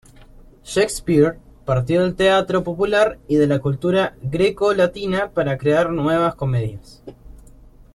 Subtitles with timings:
[0.63, 7.03] Shakespeare partió del teatro popular y de la cultura grecolatina para crear nuevas comedias.